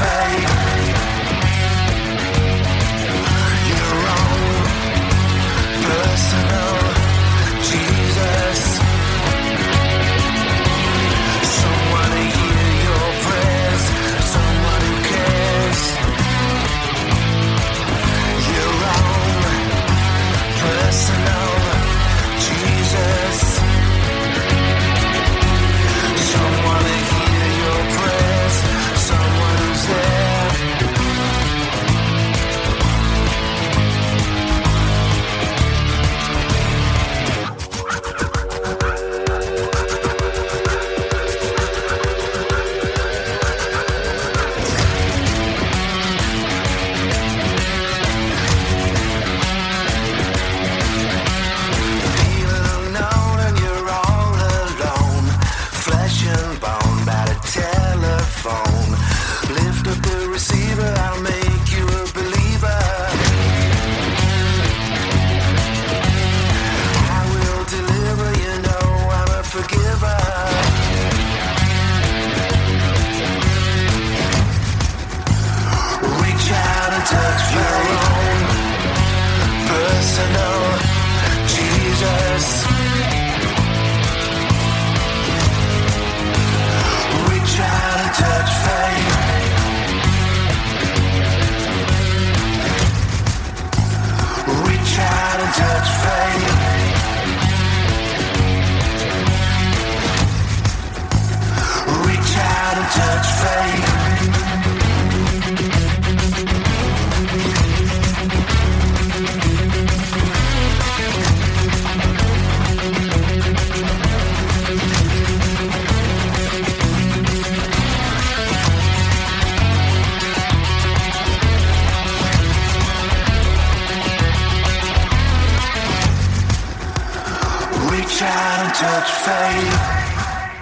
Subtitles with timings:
[0.00, 0.59] fade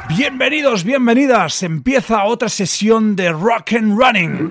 [0.08, 1.62] Bienvenidos, bienvenidas.
[1.62, 4.50] Empieza otra sesión de Rock and Running.